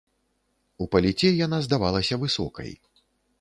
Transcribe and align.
У 0.85 0.87
паліце 0.95 1.29
яна 1.45 1.59
здавалася 1.67 2.19
высокай. 2.25 2.73